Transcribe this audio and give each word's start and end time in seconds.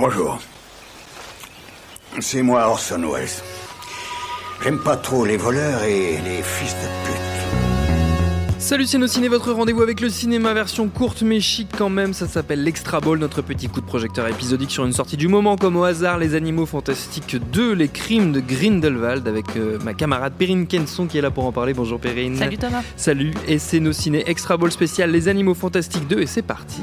Bonjour. 0.00 0.38
C'est 2.20 2.40
moi 2.40 2.68
Orson 2.68 3.02
Welles. 3.12 3.28
J'aime 4.62 4.78
pas 4.78 4.96
trop 4.96 5.26
les 5.26 5.36
voleurs 5.36 5.82
et 5.82 6.18
les 6.24 6.42
fils 6.42 6.74
de 6.74 6.86
pute. 7.04 8.56
Salut 8.58 8.86
Ciné, 8.86 9.28
votre 9.28 9.52
rendez-vous 9.52 9.82
avec 9.82 10.00
le 10.00 10.08
cinéma 10.08 10.54
version 10.54 10.88
courte 10.88 11.20
mais 11.20 11.40
chic 11.40 11.68
quand 11.76 11.90
même, 11.90 12.14
ça 12.14 12.26
s'appelle 12.26 12.64
l'Extra 12.64 13.00
Ball, 13.00 13.18
notre 13.18 13.42
petit 13.42 13.68
coup 13.68 13.82
de 13.82 13.86
projecteur 13.86 14.26
épisodique 14.26 14.70
sur 14.70 14.86
une 14.86 14.94
sortie 14.94 15.18
du 15.18 15.28
moment 15.28 15.58
comme 15.58 15.76
au 15.76 15.84
hasard 15.84 16.16
Les 16.16 16.34
Animaux 16.34 16.64
Fantastiques 16.64 17.36
2, 17.52 17.74
Les 17.74 17.88
Crimes 17.88 18.32
de 18.32 18.40
Grindelwald 18.40 19.28
avec 19.28 19.54
euh, 19.58 19.78
ma 19.84 19.92
camarade 19.92 20.32
Perrine 20.32 20.66
Kenson 20.66 21.08
qui 21.08 21.18
est 21.18 21.22
là 21.22 21.30
pour 21.30 21.44
en 21.44 21.52
parler. 21.52 21.74
Bonjour 21.74 22.00
Perrine. 22.00 22.36
Salut 22.36 22.56
Thomas. 22.56 22.82
Salut, 22.96 23.34
et 23.46 23.58
c'est 23.58 23.80
nos 23.80 23.92
ciné 23.92 24.24
Extra 24.30 24.56
Ball 24.56 24.72
spécial 24.72 25.10
Les 25.10 25.28
Animaux 25.28 25.54
Fantastiques 25.54 26.08
2 26.08 26.20
et 26.20 26.26
c'est 26.26 26.40
parti. 26.40 26.80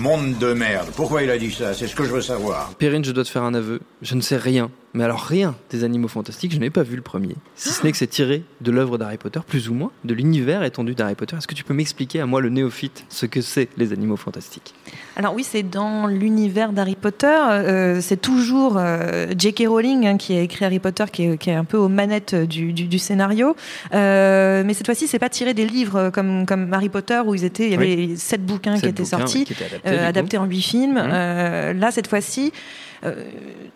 Monde 0.00 0.38
de 0.38 0.54
merde. 0.54 0.88
Pourquoi 0.96 1.22
il 1.22 1.30
a 1.30 1.36
dit 1.36 1.52
ça? 1.52 1.74
C'est 1.74 1.86
ce 1.86 1.94
que 1.94 2.04
je 2.04 2.10
veux 2.10 2.22
savoir. 2.22 2.70
Perrine, 2.78 3.04
je 3.04 3.12
dois 3.12 3.22
te 3.22 3.28
faire 3.28 3.42
un 3.42 3.52
aveu, 3.52 3.80
je 4.00 4.14
ne 4.14 4.22
sais 4.22 4.38
rien, 4.38 4.70
mais 4.94 5.04
alors 5.04 5.20
rien 5.22 5.54
des 5.70 5.84
Animaux 5.84 6.08
Fantastiques, 6.08 6.52
je 6.52 6.58
n'ai 6.58 6.70
pas 6.70 6.82
vu 6.82 6.96
le 6.96 7.02
premier. 7.02 7.36
Si 7.54 7.68
ce 7.70 7.84
n'est 7.84 7.92
que 7.92 7.98
c'est 7.98 8.06
tiré 8.06 8.42
de 8.60 8.70
l'œuvre 8.70 8.98
d'Harry 8.98 9.18
Potter, 9.18 9.40
plus 9.46 9.68
ou 9.68 9.74
moins, 9.74 9.90
de 10.04 10.14
l'univers 10.14 10.62
étendu 10.64 10.94
d'Harry 10.94 11.14
Potter. 11.14 11.36
Est-ce 11.36 11.46
que 11.46 11.54
tu 11.54 11.62
peux 11.64 11.74
m'expliquer 11.74 12.20
à 12.20 12.26
moi, 12.26 12.40
le 12.40 12.48
néophyte, 12.48 13.04
ce 13.08 13.26
que 13.26 13.40
c'est 13.40 13.68
les 13.76 13.92
Animaux 13.92 14.16
Fantastiques? 14.16 14.74
Alors 15.16 15.34
oui, 15.34 15.44
c'est 15.44 15.62
dans 15.62 16.06
l'univers 16.06 16.72
d'Harry 16.72 16.96
Potter. 16.96 17.26
euh, 17.50 18.00
c'est 18.00 18.20
toujours 18.20 18.76
euh, 18.78 19.26
J.K. 19.38 19.64
Rowling 19.68 20.06
hein, 20.06 20.16
qui 20.16 20.34
a 20.36 20.40
écrit 20.40 20.64
Harry 20.64 20.78
Potter, 20.80 21.04
qui 21.12 21.24
est, 21.24 21.38
qui 21.38 21.50
est 21.50 21.54
un 21.54 21.64
peu 21.64 21.76
aux 21.76 21.88
manettes 21.88 22.34
du, 22.34 22.72
du- 22.72 22.86
du 22.88 22.98
scénario. 22.98 23.54
Euh, 23.94 24.62
mais 24.66 24.74
cette 24.74 24.86
fois-ci, 24.86 25.06
c'est 25.06 25.18
pas 25.18 25.28
tiré 25.28 25.54
des 25.54 25.66
livres 25.66 26.10
comme, 26.10 26.46
comme 26.46 26.72
Harry 26.72 26.88
Potter 26.88 27.20
où 27.26 27.34
ils 27.34 27.44
étaient, 27.44 27.66
il 27.66 27.70
y 27.72 27.74
avait 27.74 28.16
sept 28.16 28.44
bouquins 28.44 28.74
qui 28.78 28.86
étaient 28.86 29.02
bouquins, 29.02 29.18
sortis. 29.18 29.38
ouais, 29.40 29.44
qui 29.44 29.52
étaient 29.52 29.98
adaptés, 29.98 30.38
en 30.38 30.46
huit 30.46 30.62
films. 30.62 30.98
Euh, 31.00 31.72
là, 31.74 31.90
cette 31.90 32.06
fois-ci, 32.08 32.52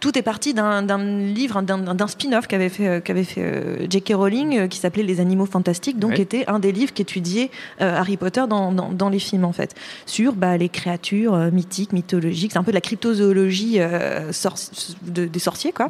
tout 0.01 0.19
est 0.19 0.23
parti 0.23 0.53
d'un 0.55 0.83
livre, 1.05 1.61
d'un 1.63 2.07
spin-off 2.09 2.47
qu'avait 2.47 2.69
fait, 2.69 2.87
euh, 2.89 3.01
qu'avait 3.01 3.25
fait 3.25 3.43
euh, 3.43 3.87
J.K. 3.91 4.13
Rowling, 4.15 4.59
euh, 4.59 4.67
qui 4.69 4.79
s'appelait 4.79 5.03
Les 5.03 5.21
Animaux 5.21 5.47
Fantastiques, 5.47 5.99
donc 5.99 6.11
Ouais. 6.11 6.17
qui 6.17 6.23
était 6.23 6.45
un 6.49 6.59
des 6.59 6.73
livres 6.73 6.93
qui 6.93 7.03
étudiait 7.03 7.51
euh, 7.81 7.97
Harry 7.97 8.17
Potter 8.17 8.43
dans, 8.49 8.73
dans, 8.73 8.91
dans 8.93 9.09
les 9.09 9.19
films 9.19 9.45
en 9.45 9.53
fait, 9.53 9.75
sur 10.07 10.33
bah, 10.35 10.57
les 10.57 10.69
créatures 10.69 11.37
mythiques, 11.53 11.93
mythologiques. 11.93 12.53
C'est 12.53 12.59
un 12.59 12.63
peu 12.65 12.73
de 12.73 12.77
la 12.77 12.81
cryptozoologie 12.81 13.79
de- 15.03 15.27
des 15.27 15.39
sorciers, 15.39 15.73
quoi. 15.73 15.89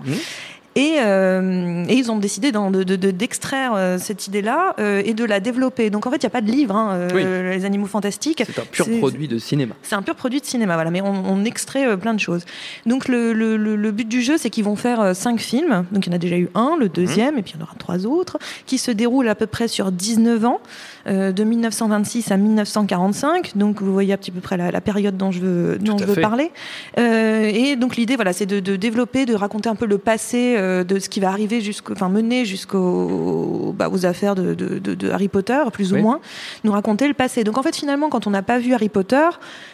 Et, 0.77 0.95
euh, 0.99 1.85
et 1.89 1.95
ils 1.95 2.11
ont 2.11 2.17
décidé 2.17 2.51
d'en- 2.51 2.71
de- 2.71 2.83
de- 2.83 3.11
d'extraire 3.11 3.73
euh, 3.77 3.99
cette 3.99 4.27
idée-là 4.27 4.75
euh, 4.81 5.03
et 5.05 5.15
de 5.15 5.25
la 5.25 5.39
développer. 5.41 5.89
Donc 5.91 6.07
en 6.07 6.11
fait, 6.11 6.17
il 6.17 6.25
n'y 6.27 6.27
a 6.27 6.31
pas 6.31 6.41
de 6.41 6.51
livre, 6.51 6.75
hein, 6.75 6.95
euh, 6.95 7.53
Les 7.55 7.65
Animaux 7.65 7.87
Fantastiques. 7.87 8.43
C'est 8.47 8.59
un 8.59 8.65
pur 8.65 8.87
produit 8.99 9.29
de 9.29 9.39
cinéma. 9.39 9.75
c'est 9.83 9.95
un 9.95 10.03
pur 10.03 10.15
produit 10.17 10.41
de 10.41 10.47
cinéma, 10.47 10.75
voilà, 10.75 10.91
mais 10.91 11.01
on, 11.01 11.13
on 11.27 11.45
extrait 11.45 11.97
plein 11.97 12.13
de 12.15 12.21
choses. 12.21 12.45
Donc 12.87 13.07
le, 13.09 13.33
le- 13.33 13.57
but 13.93 14.09
du 14.09 14.23
jeu, 14.23 14.37
c'est 14.39 14.51
qu'ils 14.51 14.65
vont 14.65 14.75
faire 14.77 15.15
cinq 15.15 15.39
films. 15.41 15.85
Donc 15.93 16.07
il 16.07 16.11
y 16.11 16.13
en 16.13 16.17
a 16.17 16.19
déjà 16.19 16.37
eu 16.37 16.49
un, 16.57 16.77
le 16.79 16.89
deuxième, 16.89 17.39
et 17.39 17.43
puis 17.43 17.53
il 17.55 17.61
y 17.61 17.63
en 17.63 17.65
aura 17.67 17.75
trois 17.79 18.07
autres, 18.07 18.39
qui 18.67 18.79
se 18.79 18.91
déroulent 18.91 19.29
à 19.29 19.37
peu 19.37 19.47
près 19.47 19.69
sur 19.69 19.93
19 19.93 20.45
ans, 20.45 20.61
de 21.07 21.45
1926 21.45 22.33
à 22.33 22.37
1945. 22.37 23.53
Donc 23.57 23.81
vous 23.81 23.93
voyez 23.93 24.13
à 24.13 24.17
petit 24.17 24.33
peu 24.33 24.41
près 24.41 24.57
la, 24.57 24.71
la 24.73 24.81
période 24.81 25.17
dont 25.17 25.31
je 25.31 25.39
veux, 25.41 25.79
dont 25.79 25.97
je 25.99 26.05
veux 26.05 26.15
parler. 26.23 26.51
Et 26.99 27.77
donc 27.77 27.97
l'idée, 27.97 28.17
voilà, 28.17 28.33
c'est 28.33 28.47
de, 28.47 28.59
de 28.61 28.77
développer, 28.77 29.27
de 29.27 29.35
raconter 29.35 29.69
un 29.69 29.75
peu 29.77 29.87
le 29.87 29.99
passé 29.99 30.57
euh, 30.65 30.85
de 30.85 30.99
ce 30.99 31.09
qui 31.09 31.21
va 31.21 31.29
arriver 31.29 31.61
jusqu'au, 31.61 31.93
enfin 31.93 32.09
mener 32.09 32.45
jusqu'aux 32.45 33.75
bah, 33.77 33.89
aux 33.93 34.07
affaires 34.07 34.35
de, 34.35 34.55
de- 34.55 34.79
de- 34.79 34.95
de 34.95 35.11
Harry 35.11 35.29
Potter, 35.29 35.59
plus 35.73 35.93
ou 35.93 35.97
Oui. 35.97 36.03
moins, 36.03 36.21
nous 36.65 36.73
raconter 36.73 37.07
le 37.09 37.15
passé. 37.15 37.45
Donc 37.45 37.59
en 37.59 37.63
fait, 37.63 37.77
finalement, 37.77 38.09
quand 38.09 38.27
on 38.27 38.31
n'a 38.31 38.43
pas 38.43 38.59
vu 38.59 38.73
Harry 38.75 38.89
Potter, 38.89 39.27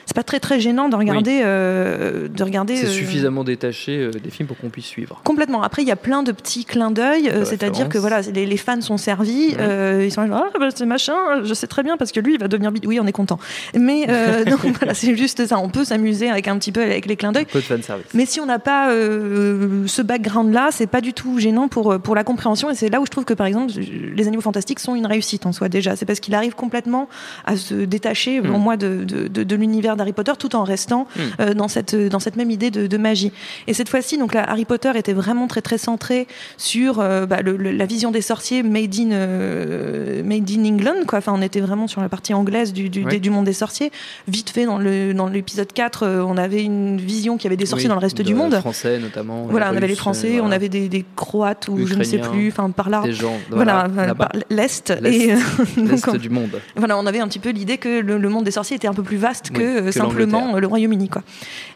c'est 0.06 0.14
pas 0.16 0.22
très 0.22 0.40
très 0.40 0.60
gênant 0.60 0.88
de 0.88 0.96
regarder, 0.96 1.40
euh, 1.44 2.28
de 2.28 2.42
regarder. 2.44 2.76
C'est 2.76 2.86
euh, 2.86 2.90
suffisamment 2.90 3.44
détaché 3.44 3.96
euh, 3.98 4.10
des 4.10 4.30
films 4.30 4.48
pour 4.48 4.56
qu'on 4.58 4.68
puisse 4.70 4.86
suivre. 4.86 5.20
Complètement. 5.24 5.62
Après, 5.62 5.82
il 5.82 5.88
y 5.88 5.92
a 5.92 5.96
plein 5.96 6.22
de 6.22 6.32
petits 6.32 6.64
clins 6.64 6.90
d'œil, 6.90 7.30
c'est-à-dire 7.44 7.88
que 7.88 7.98
voilà, 7.98 8.20
les, 8.22 8.46
les 8.46 8.56
fans 8.56 8.80
sont 8.80 8.96
servis, 8.96 9.54
ils 9.58 10.10
sont 10.12 10.22
là, 10.26 10.48
ah, 10.54 10.58
bah, 10.58 10.68
c'est 10.74 10.86
machin, 10.86 11.14
je 11.44 11.54
sais 11.54 11.66
très 11.66 11.82
bien 11.82 11.96
parce 11.96 12.12
que 12.12 12.20
lui, 12.20 12.34
il 12.34 12.40
va 12.40 12.48
devenir. 12.48 12.72
Oui, 12.86 12.98
on 13.00 13.06
est 13.06 13.12
content. 13.12 13.38
Mais 13.74 14.06
donc 14.46 14.60
voilà, 14.78 14.94
c'est 14.94 15.16
juste 15.16 15.46
ça. 15.46 15.58
On 15.58 15.68
peut 15.68 15.84
s'amuser 15.84 16.28
avec 16.30 16.48
un 16.48 16.58
petit 16.58 16.72
peu 16.72 16.82
avec 16.82 17.06
les 17.06 17.16
clins 17.16 17.32
d'œil. 17.32 17.44
peu 17.46 17.60
de 17.60 17.64
fanservice. 17.64 18.06
Mais 18.14 18.26
si 18.26 18.40
on 18.40 18.46
n'a 18.46 18.58
pas 18.58 18.90
ce 18.90 20.02
background-là, 20.02 20.68
c'est 20.80 20.86
pas 20.86 21.02
du 21.02 21.12
tout 21.12 21.38
gênant 21.38 21.68
pour, 21.68 21.98
pour 22.00 22.14
la 22.14 22.24
compréhension. 22.24 22.70
Et 22.70 22.74
c'est 22.74 22.88
là 22.88 23.00
où 23.02 23.04
je 23.04 23.10
trouve 23.10 23.26
que, 23.26 23.34
par 23.34 23.46
exemple, 23.46 23.72
les 23.78 24.26
animaux 24.26 24.40
fantastiques 24.40 24.80
sont 24.80 24.94
une 24.94 25.04
réussite 25.04 25.44
en 25.44 25.52
soi 25.52 25.68
déjà. 25.68 25.94
C'est 25.94 26.06
parce 26.06 26.20
qu'il 26.20 26.34
arrive 26.34 26.54
complètement 26.54 27.06
à 27.44 27.56
se 27.56 27.74
détacher, 27.74 28.40
pour 28.40 28.58
Mm. 28.58 28.62
moi, 28.62 28.76
de, 28.78 29.04
de, 29.04 29.28
de- 29.28 29.42
de 29.44 29.56
l'univers 29.56 29.96
d'Harry 29.96 30.14
Potter, 30.14 30.32
tout 30.38 30.56
en 30.56 30.64
restant 30.64 31.06
Mm. 31.14 31.20
euh, 31.40 31.54
dans, 31.54 31.68
cette, 31.68 31.94
dans 31.94 32.18
cette 32.18 32.36
même 32.36 32.50
idée 32.50 32.70
de, 32.70 32.86
de 32.86 32.96
magie. 32.96 33.30
Et 33.66 33.74
cette 33.74 33.90
fois-ci, 33.90 34.16
donc 34.16 34.32
là, 34.32 34.42
Harry 34.48 34.64
Potter 34.64 34.90
était 34.96 35.12
vraiment 35.12 35.46
très 35.48 35.60
très 35.60 35.76
centré 35.78 36.26
sur 36.56 36.98
euh, 37.00 37.26
bah, 37.26 37.42
le- 37.42 37.56
le- 37.58 37.72
la 37.72 37.84
vision 37.86 38.10
des 38.10 38.22
sorciers 38.22 38.62
made 38.62 38.94
in, 38.98 39.10
euh, 39.12 40.22
made 40.24 40.50
in 40.50 40.64
England. 40.64 41.04
Quoi. 41.06 41.18
Enfin, 41.18 41.32
on 41.36 41.42
était 41.42 41.60
vraiment 41.60 41.86
sur 41.88 42.00
la 42.00 42.08
partie 42.08 42.32
anglaise 42.34 42.72
du, 42.72 42.88
du, 42.88 43.04
Ouais. 43.04 43.10
des- 43.12 43.20
du 43.20 43.30
monde 43.30 43.44
des 43.44 43.52
sorciers. 43.52 43.90
Vite 44.28 44.50
fait, 44.50 44.64
dans 44.64 44.78
le 44.78 45.12
dans 45.12 45.26
l'épisode 45.28 45.72
4, 45.72 46.04
euh, 46.04 46.22
on 46.26 46.36
avait 46.36 46.62
une 46.62 46.96
vision 46.98 47.36
qu'il 47.36 47.44
y 47.44 47.48
avait 47.48 47.56
des 47.56 47.66
sorciers 47.66 47.86
Oui, 47.86 47.90
dans 47.90 47.94
le 47.96 48.00
reste 48.00 48.22
du 48.22 48.34
monde. 48.34 48.54
Français 48.60 48.98
notamment. 48.98 49.46
Voilà, 49.50 49.70
on 49.72 49.76
avait 49.76 49.86
les 49.88 49.94
Français, 49.94 50.28
voilà. 50.32 50.44
on 50.44 50.50
avait 50.52 50.68
des, 50.70 50.88
des 50.88 51.04
Croates 51.16 51.68
ou 51.68 51.86
je 51.86 51.94
ne 51.94 52.02
sais 52.04 52.18
plus, 52.18 52.48
enfin 52.48 52.70
par 52.70 52.88
là. 52.88 53.02
des 53.02 53.12
gens 53.12 53.34
Voilà, 53.50 53.86
voilà, 53.88 54.06
là-bas, 54.08 54.26
par 54.32 54.42
l'Est. 54.48 54.90
Et 55.04 55.32
euh, 55.32 55.36
l'est 55.76 56.08
on- 56.08 56.14
du 56.16 56.30
monde. 56.30 56.60
voilà, 56.76 56.96
on 56.98 57.04
avait 57.06 57.18
un 57.20 57.28
petit 57.28 57.38
peu 57.38 57.50
l'idée 57.50 57.76
que 57.78 58.00
le, 58.00 58.16
le 58.18 58.28
monde 58.28 58.44
des 58.44 58.50
sorciers 58.50 58.76
était 58.76 58.88
un 58.88 58.94
peu 58.94 59.02
plus 59.02 59.16
vaste 59.16 59.50
Oui, 59.52 59.58
que, 59.58 59.62
euh, 59.62 59.82
que 59.86 59.90
simplement 59.90 60.56
euh, 60.56 60.60
le 60.60 60.66
Royaume-Uni, 60.66 61.08
quoi. 61.08 61.22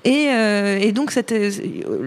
Et, 0.04 0.28
euh, 0.30 0.78
et 0.80 0.92
donc, 0.92 1.10
cette, 1.10 1.32
euh, 1.32 1.50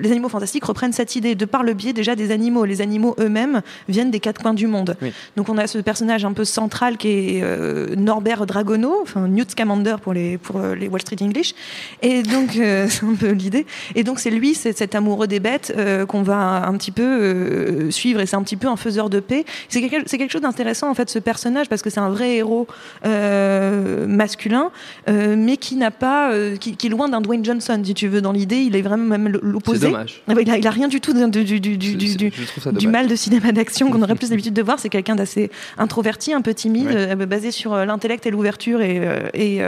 les 0.01 0.11
animaux 0.11 0.29
fantastiques 0.29 0.65
reprennent 0.65 0.93
cette 0.93 1.15
idée 1.15 1.35
de 1.35 1.45
par 1.45 1.63
le 1.63 1.73
biais 1.73 1.93
déjà 1.93 2.15
des 2.15 2.31
animaux. 2.31 2.65
Les 2.65 2.81
animaux 2.81 3.15
eux-mêmes 3.19 3.61
viennent 3.89 4.11
des 4.11 4.19
quatre 4.19 4.41
coins 4.41 4.53
du 4.53 4.67
monde. 4.67 4.95
Oui. 5.01 5.11
Donc, 5.35 5.49
on 5.49 5.57
a 5.57 5.67
ce 5.67 5.79
personnage 5.79 6.25
un 6.25 6.33
peu 6.33 6.45
central 6.45 6.97
qui 6.97 7.07
est 7.09 7.41
euh, 7.43 7.95
Norbert 7.95 8.45
Dragono, 8.45 8.99
enfin 9.01 9.27
Newt 9.27 9.51
Scamander 9.51 9.95
pour 10.01 10.13
les 10.13 10.37
pour 10.37 10.57
euh, 10.57 10.75
les 10.75 10.87
Wall 10.87 11.01
Street 11.01 11.17
English. 11.21 11.53
Et 12.01 12.23
donc, 12.23 12.55
euh, 12.57 12.87
c'est 12.89 13.05
un 13.05 13.15
peu 13.15 13.31
l'idée. 13.31 13.65
Et 13.95 14.03
donc, 14.03 14.19
c'est 14.19 14.29
lui, 14.29 14.53
c'est 14.55 14.77
cet 14.77 14.95
amoureux 14.95 15.27
des 15.27 15.39
bêtes 15.39 15.73
euh, 15.77 16.05
qu'on 16.05 16.21
va 16.23 16.67
un 16.77 16.79
petit 16.79 16.91
peu 16.91 17.03
euh, 17.03 17.89
suivre. 17.91 18.19
Et 18.21 18.27
c'est 18.27 18.35
un 18.35 18.43
petit 18.43 18.55
peu 18.55 18.67
un 18.67 18.75
faiseur 18.77 19.09
de 19.09 19.19
paix. 19.19 19.45
C'est 19.67 19.81
quelque, 19.81 20.31
chose 20.31 20.41
d'intéressant 20.41 20.89
en 20.89 20.93
fait 20.93 21.09
ce 21.09 21.17
personnage 21.19 21.69
parce 21.69 21.81
que 21.81 21.89
c'est 21.89 21.99
un 21.99 22.09
vrai 22.09 22.35
héros 22.35 22.67
euh, 23.05 24.05
masculin, 24.07 24.69
euh, 25.09 25.35
mais 25.38 25.57
qui 25.57 25.75
n'a 25.75 25.89
pas, 25.91 26.31
qui, 26.59 26.75
qui 26.75 26.88
est 26.88 26.89
loin 26.89 27.09
d'un 27.09 27.21
Dwayne 27.21 27.43
Johnson 27.43 27.81
si 27.83 27.93
tu 27.93 28.07
veux 28.07 28.21
dans 28.21 28.31
l'idée. 28.31 28.57
Il 28.57 28.75
est 28.75 28.81
vraiment 28.83 29.17
même 29.17 29.31
C'est 29.33 29.41
l'opposé. 29.43 29.88
dommage. 29.88 30.21
Ah 30.27 30.33
Il 30.39 30.49
a, 30.51 30.57
il 30.57 30.67
a 30.67 30.71
rien 30.71 30.88
du 30.88 31.01
tout 31.01 31.13
du, 31.13 32.88
mal 32.88 33.07
de 33.07 33.15
cinéma 33.15 33.51
d'action 33.51 33.89
qu'on 33.91 34.01
aurait 34.01 34.15
plus 34.15 34.29
l'habitude 34.29 34.53
de 34.53 34.61
voir. 34.61 34.79
C'est 34.79 34.89
quelqu'un 34.89 35.15
d'assez 35.15 35.49
introverti, 35.77 36.33
un 36.33 36.41
peu 36.41 36.53
timide, 36.53 36.88
Ouais. 36.88 37.15
basé 37.25 37.51
sur 37.51 37.75
l'intellect 37.75 38.25
et 38.27 38.31
l'ouverture 38.31 38.81
et, 38.81 39.01
et, 39.33 39.62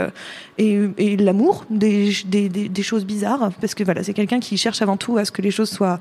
et, 0.58 0.78
et 0.98 1.16
l'amour 1.16 1.64
des, 1.70 2.12
des, 2.26 2.48
des- 2.48 2.68
des 2.68 2.82
choses 2.82 3.04
bizarres. 3.04 3.50
Parce 3.60 3.74
que 3.74 3.84
voilà, 3.84 4.02
c'est 4.02 4.14
quelqu'un 4.14 4.40
qui 4.40 4.56
cherche 4.56 4.80
avant 4.82 4.96
tout 4.96 5.16
à 5.18 5.24
ce 5.24 5.32
que 5.32 5.42
les 5.42 5.50
choses 5.50 5.70
soient. 5.70 5.98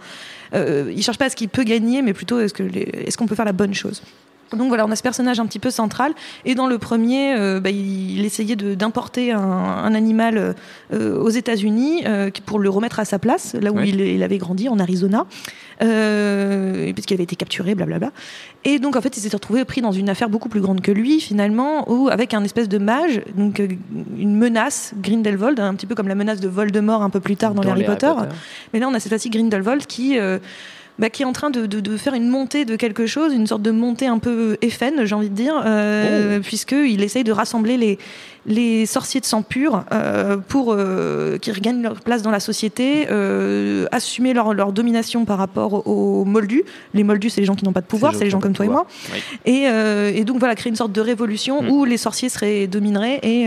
Euh, 0.53 0.91
il 0.95 1.03
cherche 1.03 1.17
pas 1.17 1.25
à 1.25 1.29
ce 1.29 1.35
qu'il 1.35 1.49
peut 1.49 1.63
gagner, 1.63 2.01
mais 2.01 2.13
plutôt 2.13 2.39
est-ce 2.39 2.53
que 2.53 2.63
est-ce 2.63 3.17
qu'on 3.17 3.27
peut 3.27 3.35
faire 3.35 3.45
la 3.45 3.53
bonne 3.53 3.73
chose? 3.73 4.01
Donc 4.53 4.67
voilà, 4.69 4.85
on 4.85 4.91
a 4.91 4.95
ce 4.95 5.03
personnage 5.03 5.39
un 5.39 5.45
petit 5.45 5.59
peu 5.59 5.71
central. 5.71 6.13
Et 6.45 6.55
dans 6.55 6.67
le 6.67 6.77
premier, 6.77 7.35
euh, 7.37 7.59
bah, 7.59 7.69
il, 7.69 8.25
essayait 8.25 8.55
d'importer 8.55 9.31
un, 9.31 9.39
un 9.41 9.93
animal 9.95 10.55
euh, 10.93 11.17
aux 11.19 11.29
États-Unis 11.29 12.03
euh, 12.05 12.29
pour 12.45 12.59
le 12.59 12.69
remettre 12.69 12.99
à 12.99 13.05
sa 13.05 13.19
place, 13.19 13.55
là 13.59 13.71
où 13.71 13.75
Ouais. 13.77 13.89
il, 13.89 14.01
il 14.01 14.23
avait 14.23 14.37
grandi, 14.37 14.67
en 14.67 14.79
Arizona, 14.79 15.25
euh, 15.81 16.91
puisqu'il 16.93 17.13
avait 17.13 17.23
été 17.23 17.35
capturé, 17.35 17.75
blablabla. 17.75 18.11
Et 18.65 18.79
donc 18.79 18.95
en 18.95 19.01
fait, 19.01 19.15
il 19.15 19.21
s'était 19.21 19.35
retrouvé 19.37 19.63
pris 19.65 19.81
dans 19.81 19.91
une 19.91 20.09
affaire 20.09 20.29
beaucoup 20.29 20.49
plus 20.49 20.61
grande 20.61 20.81
que 20.81 20.91
lui, 20.91 21.21
finalement, 21.21 21.89
où 21.89 22.09
avec 22.09 22.33
un 22.33 22.43
espèce 22.43 22.67
de 22.67 22.77
mage, 22.77 23.21
donc 23.35 23.59
euh, 23.59 23.67
une 24.17 24.35
menace, 24.35 24.93
Grindelwald, 25.01 25.59
un 25.59 25.75
petit 25.75 25.85
peu 25.85 25.95
comme 25.95 26.07
la 26.07 26.15
menace 26.15 26.39
de 26.39 26.47
Voldemort 26.49 27.01
un 27.01 27.09
peu 27.09 27.19
plus 27.19 27.37
tard 27.37 27.53
dans, 27.53 27.61
les 27.61 27.69
Harry, 27.69 27.83
Potter. 27.85 28.11
Mais 28.73 28.79
là, 28.79 28.87
on 28.89 28.93
a 28.93 28.99
cette 28.99 29.11
fois-ci 29.11 29.29
Grindelwald 29.29 29.85
qui 29.85 30.19
euh, 30.19 30.39
bah, 30.99 31.09
qui 31.09 31.23
est 31.23 31.25
en 31.25 31.33
train 31.33 31.49
de, 31.49 31.65
de, 31.65 31.79
de, 31.79 31.97
faire 31.97 32.13
une 32.13 32.27
montée 32.27 32.65
de 32.65 32.75
quelque 32.75 33.07
chose, 33.07 33.33
une 33.33 33.47
sorte 33.47 33.61
de 33.61 33.71
montée 33.71 34.07
un 34.07 34.19
peu 34.19 34.57
FN, 34.69 35.05
j'ai 35.05 35.15
envie 35.15 35.29
de 35.29 35.35
dire, 35.35 35.61
euh, 35.65 36.37
oh. 36.37 36.41
puisqu'il 36.43 37.01
essaye 37.01 37.23
de 37.23 37.31
rassembler 37.31 37.77
les, 37.77 37.97
les 38.45 38.85
sorciers 38.85 39.19
de 39.19 39.25
sang 39.25 39.41
pur 39.41 39.83
euh, 39.91 40.37
pour 40.37 40.73
euh, 40.73 41.37
qu'ils 41.37 41.53
regagnent 41.53 41.81
leur 41.81 41.99
place 42.01 42.21
dans 42.21 42.31
la 42.31 42.39
société, 42.39 43.07
euh, 43.11 43.85
assumer 43.91 44.33
leur, 44.33 44.53
leur, 44.53 44.71
domination 44.73 45.25
par 45.25 45.37
rapport 45.37 45.87
aux 45.87 46.25
moldus. 46.25 46.63
Les 46.93 47.03
moldus, 47.03 47.29
c'est 47.29 47.41
les 47.41 47.47
gens 47.47 47.55
qui 47.55 47.65
n'ont 47.65 47.73
pas 47.73 47.81
de 47.81 47.85
pouvoir, 47.85 48.15
c'est 48.15 48.23
les 48.23 48.29
gens 48.29 48.39
comme 48.39 48.53
toi 48.53 48.65
et 48.65 48.69
moi. 48.69 48.85
Oui. 49.13 49.19
Et, 49.45 49.67
euh, 49.67 50.11
et, 50.13 50.23
donc 50.23 50.39
voilà, 50.39 50.55
créer 50.55 50.69
une 50.69 50.75
sorte 50.75 50.91
de 50.91 51.01
révolution 51.01 51.61
mm. 51.61 51.69
où 51.69 51.85
les 51.85 51.97
sorciers 51.97 52.29
seraient 52.29 52.67
domineraient 52.67 53.19
et, 53.23 53.43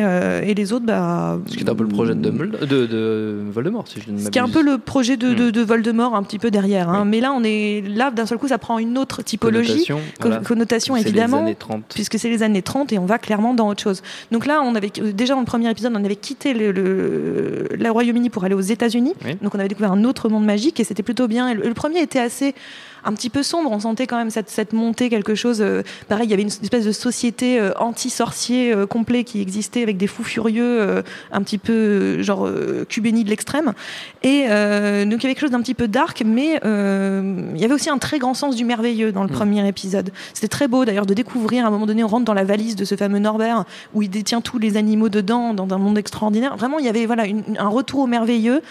et 0.48 0.54
les 0.54 0.72
autres, 0.72 0.86
bah. 0.86 1.38
Ce 1.46 1.56
qui 1.56 1.64
est 1.64 1.70
un 1.70 1.74
peu 1.74 1.84
le 1.84 1.88
projet 1.88 2.14
de, 2.14 2.30
de, 2.30 2.86
de 2.86 3.42
Voldemort, 3.50 3.88
si 3.88 4.00
je 4.00 4.10
ne 4.10 4.18
Ce 4.18 4.30
qui 4.30 4.38
est 4.38 4.42
un 4.42 4.48
peu 4.48 4.62
le 4.62 4.78
projet 4.78 5.16
de, 5.16 5.30
mm. 5.30 5.50
de, 5.50 5.60
Voldemort, 5.62 6.14
un 6.14 6.22
petit 6.22 6.38
peu 6.38 6.50
derrière. 6.50 6.88
Hein. 6.88 7.02
Oui. 7.02 7.08
Mais 7.10 7.20
là, 7.20 7.32
on 7.32 7.41
est 7.44 7.82
là 7.86 8.10
d'un 8.10 8.26
seul 8.26 8.38
coup, 8.38 8.48
ça 8.48 8.58
prend 8.58 8.78
une 8.78 8.98
autre 8.98 9.22
typologie, 9.22 9.86
connotation, 9.86 10.00
voilà. 10.20 10.38
connotation 10.38 10.96
évidemment, 10.96 11.46
puisque 11.88 12.18
c'est 12.18 12.28
les 12.28 12.42
années 12.42 12.62
30 12.62 12.92
et 12.92 12.98
on 12.98 13.06
va 13.06 13.18
clairement 13.18 13.54
dans 13.54 13.68
autre 13.68 13.82
chose. 13.82 14.02
Donc 14.30 14.46
là, 14.46 14.62
on 14.62 14.74
avait 14.74 14.90
déjà 14.90 15.34
dans 15.34 15.40
le 15.40 15.46
premier 15.46 15.70
épisode, 15.70 15.92
on 15.94 16.04
avait 16.04 16.16
quitté 16.16 16.54
le, 16.54 17.90
Royaume-Uni 17.92 18.30
pour 18.30 18.44
aller 18.44 18.54
aux 18.54 18.60
États-Unis. 18.60 19.12
Oui. 19.24 19.36
Donc 19.42 19.54
on 19.54 19.58
avait 19.58 19.68
découvert 19.68 19.92
un 19.92 20.04
autre 20.04 20.28
monde 20.28 20.44
magique 20.44 20.80
et 20.80 20.84
c'était 20.84 21.02
plutôt 21.02 21.28
bien. 21.28 21.48
Et 21.48 21.54
le, 21.54 21.62
le 21.64 21.74
premier 21.74 22.00
était 22.00 22.20
assez 22.20 22.54
un 23.04 23.12
petit 23.12 23.30
peu 23.30 23.42
sombre. 23.42 23.70
On 23.70 23.80
sentait 23.80 24.06
quand 24.06 24.16
même 24.16 24.30
cette, 24.30 24.50
cette 24.50 24.72
montée, 24.72 25.08
quelque 25.08 25.34
chose. 25.34 25.60
Euh, 25.60 25.82
pareil, 26.08 26.26
il 26.26 26.30
y 26.30 26.34
avait 26.34 26.42
une 26.42 26.48
espèce 26.48 26.84
de 26.84 26.92
société 26.92 27.60
euh, 27.60 27.72
anti-sorcier 27.78 28.72
euh, 28.72 28.86
complet 28.86 29.24
qui 29.24 29.40
existait 29.40 29.82
avec 29.82 29.96
des 29.96 30.06
fous 30.06 30.24
furieux, 30.24 31.02
un 31.32 31.42
petit 31.42 31.58
peu 31.58 32.22
genre 32.22 32.48
cubéni 32.88 33.24
de 33.24 33.30
l'extrême. 33.30 33.72
Et 34.22 34.42
donc 34.42 34.48
il 34.48 35.22
y 35.22 35.26
avait 35.26 35.34
quelque 35.34 35.40
chose 35.40 35.50
d'un 35.50 35.60
petit 35.62 35.74
peu 35.74 35.88
dark, 35.88 36.22
mais 36.24 36.60
il 36.62 37.60
y 37.60 37.64
avait 37.64 37.74
aussi 37.74 37.90
un 37.90 37.98
très 37.98 38.18
grand 38.18 38.34
sens 38.34 38.56
du 38.56 38.64
merveilleux 38.64 39.12
dans 39.12 39.22
le 39.22 39.28
mmh. 39.28 39.32
premier 39.32 39.68
épisode. 39.68 40.10
C'était 40.34 40.48
très 40.48 40.68
beau 40.68 40.84
d'ailleurs 40.84 41.06
de 41.06 41.14
découvrir 41.14 41.64
à 41.64 41.68
un 41.68 41.70
moment 41.70 41.86
donné, 41.86 42.04
on 42.04 42.08
rentre 42.08 42.24
dans 42.24 42.34
la 42.34 42.44
valise 42.44 42.76
de 42.76 42.84
ce 42.84 42.96
fameux 42.96 43.18
Norbert 43.18 43.64
où 43.94 44.02
il 44.02 44.10
détient 44.10 44.40
tous 44.40 44.58
les 44.58 44.76
animaux 44.76 45.08
dedans, 45.08 45.54
dans 45.54 45.72
un 45.74 45.78
monde 45.78 45.98
extraordinaire. 45.98 46.56
Vraiment, 46.56 46.78
il 46.78 46.84
y 46.84 46.88
avait 46.88 47.06
voilà 47.06 47.26
une, 47.26 47.42
un 47.58 47.68
retour 47.68 48.00
au 48.00 48.06
merveilleux 48.06 48.62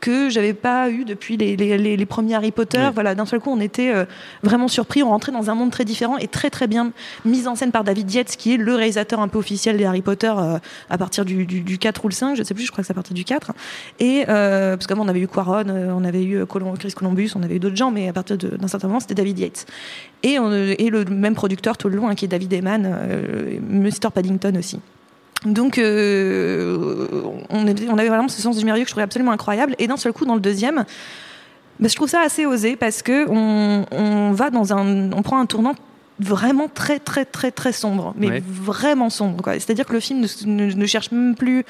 que 0.00 0.30
j'avais 0.30 0.54
pas 0.54 0.90
eu 0.90 1.04
depuis 1.04 1.36
les, 1.36 1.56
les, 1.56 1.76
les, 1.76 1.96
les 1.96 2.06
premiers 2.06 2.34
Harry 2.34 2.52
Potter. 2.52 2.88
Voilà, 2.94 3.14
d'un 3.14 3.26
seul 3.26 3.40
coup, 3.40 3.50
on 3.50 3.60
était 3.60 3.79
euh, 3.88 4.04
vraiment 4.42 4.68
surpris. 4.68 5.02
On 5.02 5.08
rentrait 5.08 5.32
dans 5.32 5.50
un 5.50 5.54
monde 5.54 5.70
très 5.70 5.84
différent 5.84 6.18
et 6.18 6.28
très 6.28 6.50
très 6.50 6.66
bien 6.66 6.92
mis 7.24 7.46
en 7.46 7.54
scène 7.54 7.72
par 7.72 7.84
David 7.84 8.12
Yates, 8.12 8.36
qui 8.36 8.54
est 8.54 8.56
le 8.56 8.74
réalisateur 8.74 9.20
un 9.20 9.28
peu 9.28 9.38
officiel 9.38 9.76
des 9.76 9.84
Harry 9.84 10.02
Potter 10.02 10.32
euh, 10.36 10.58
à 10.88 10.98
partir 10.98 11.24
du, 11.24 11.46
du, 11.46 11.60
du, 11.62 11.78
4 11.78 12.04
ou 12.04 12.08
le 12.08 12.14
5, 12.14 12.36
je 12.36 12.42
sais 12.42 12.54
plus, 12.54 12.64
je 12.64 12.70
crois 12.70 12.82
que 12.82 12.86
c'est 12.86 12.92
à 12.92 12.94
partir 12.94 13.14
du 13.14 13.24
4. 13.24 13.52
Et 13.98 14.24
euh, 14.28 14.76
parce 14.76 14.86
qu'avant 14.86 15.04
on 15.04 15.08
avait 15.08 15.20
eu 15.20 15.28
Quaron, 15.28 15.64
euh, 15.68 15.92
on 15.94 16.04
avait 16.04 16.24
eu 16.24 16.46
Colom 16.46 16.76
Chris 16.76 16.92
Columbus, 16.92 17.32
on 17.34 17.42
avait 17.42 17.56
eu 17.56 17.60
d'autres 17.60 17.76
gens, 17.76 17.90
mais 17.90 18.08
à 18.08 18.12
partir 18.12 18.36
d'un 18.36 18.68
certain 18.68 18.88
moment 18.88 19.00
c'était 19.00 19.14
David 19.14 19.38
Yates. 19.38 19.66
Et, 20.22 20.36
le 20.38 21.04
même 21.04 21.34
producteur 21.34 21.76
tout 21.76 21.88
le 21.88 21.96
long, 21.96 22.08
hein, 22.08 22.14
qui 22.14 22.24
est 22.24 22.28
David 22.28 22.52
Eman, 22.52 22.96
Mr 23.68 24.10
Paddington 24.12 24.56
aussi. 24.58 24.80
Donc, 25.46 25.78
on, 25.78 27.66
avait 27.66 28.08
vraiment 28.08 28.28
ce 28.28 28.42
sens 28.42 28.58
du 28.58 28.64
merveilleux 28.64 28.84
que 28.84 28.88
je 28.88 28.92
trouvais 28.92 29.04
absolument 29.04 29.32
incroyable. 29.32 29.76
Et 29.78 29.86
d'un 29.86 29.96
seul 29.96 30.12
coup, 30.12 30.26
dans 30.26 30.34
le 30.34 30.40
deuxième, 30.40 30.84
bah, 31.80 31.88
je 31.88 31.96
trouve 31.96 32.08
ça 32.08 32.20
assez 32.20 32.46
osé 32.46 32.76
parce 32.76 33.02
que 33.02 33.28
on, 33.28 33.86
on, 33.90 34.32
va 34.32 34.50
dans 34.50 34.72
un, 34.72 35.12
on 35.12 35.22
prend 35.22 35.40
un 35.40 35.46
tournant 35.46 35.74
vraiment 36.20 36.68
très 36.68 36.98
très 36.98 37.24
très 37.24 37.50
très 37.50 37.72
sombre, 37.72 38.14
mais 38.16 38.28
ouais. 38.28 38.42
vraiment 38.46 39.10
sombre. 39.10 39.42
C'est-à-dire 39.44 39.86
que 39.86 39.92
le 39.92 40.00
film 40.00 40.20
ne, 40.20 40.26
ne, 40.46 40.72
ne, 40.72 40.86
cherche 40.86 41.10
même 41.12 41.34
plus 41.34 41.64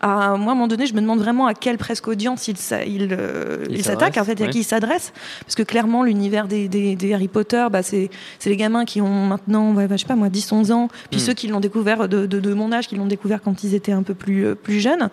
à 0.00 0.36
moi 0.36 0.50
à 0.50 0.52
un 0.52 0.54
moment 0.54 0.68
donné, 0.68 0.86
je 0.86 0.94
me 0.94 1.00
demande 1.00 1.20
vraiment 1.20 1.46
à 1.46 1.54
quelle 1.54 1.78
presque 1.78 2.08
audience 2.08 2.48
il, 2.48 2.56
il, 2.86 3.08
euh, 3.12 3.64
il, 3.70 3.76
il 3.76 3.84
s'attaque, 3.84 4.18
en 4.18 4.24
fait, 4.24 4.38
ouais. 4.38 4.48
à 4.48 4.50
qui 4.50 4.58
il 4.58 4.64
s'adresse, 4.64 5.12
parce 5.40 5.54
que 5.54 5.62
clairement 5.62 6.02
l'univers 6.02 6.46
des, 6.46 6.68
des, 6.68 6.94
des, 6.94 7.14
Harry 7.14 7.28
Potter, 7.28 7.66
bah, 7.70 7.82
c'est 7.82 8.10
les 8.44 8.56
gamins 8.56 8.84
qui 8.84 9.00
ont 9.00 9.26
maintenant, 9.26 9.72
ouais, 9.72 9.86
bah, 9.86 9.96
je 9.96 10.02
sais 10.02 10.06
pas 10.06 10.16
moi, 10.16 10.28
10-11 10.28 10.72
ans, 10.72 10.88
puis 11.10 11.20
mm. 11.20 11.24
ceux 11.24 11.32
qui 11.32 11.48
l'ont 11.48 11.60
découvert 11.60 12.08
de, 12.08 12.26
de, 12.26 12.40
de, 12.40 12.54
mon 12.54 12.72
âge, 12.72 12.88
qui 12.88 12.96
l'ont 12.96 13.06
découvert 13.06 13.40
quand 13.40 13.64
ils 13.64 13.74
étaient 13.74 13.92
un 13.92 14.02
peu 14.02 14.14
plus 14.14 14.44
euh, 14.44 14.54
plus 14.54 14.80
jeunes. 14.80 15.08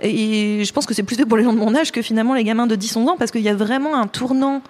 Et, 0.00 0.60
et 0.60 0.64
je 0.64 0.72
pense 0.72 0.86
que 0.86 0.94
c'est 0.94 1.02
plus 1.02 1.16
pour 1.24 1.36
les 1.36 1.44
gens 1.44 1.52
de 1.52 1.58
mon 1.58 1.74
âge 1.74 1.90
que 1.90 2.02
finalement 2.02 2.34
les 2.34 2.44
gamins 2.44 2.66
de 2.66 2.76
10-11 2.76 3.08
ans, 3.08 3.16
parce 3.18 3.32
qu'il 3.32 3.42
y 3.42 3.48
a 3.48 3.54
vraiment 3.54 3.96
un 3.96 4.06
tournant. 4.06 4.62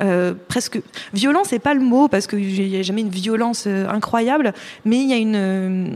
Euh, 0.00 0.32
presque 0.48 0.80
violent 1.12 1.42
c'est 1.44 1.58
pas 1.58 1.74
le 1.74 1.80
mot 1.80 2.08
parce 2.08 2.26
qu'il 2.26 2.68
n'y 2.68 2.78
a 2.78 2.82
jamais 2.82 3.02
une 3.02 3.10
violence 3.10 3.64
euh, 3.66 3.86
incroyable 3.88 4.54
mais 4.86 4.96
il 4.96 5.08
y 5.08 5.12
a 5.12 5.18
une 5.18 5.36
euh, 5.36 5.86